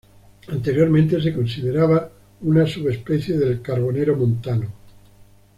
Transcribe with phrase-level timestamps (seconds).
[0.47, 2.09] Anteriormente se consideraba
[2.41, 4.73] una subespecie del carbonero montano.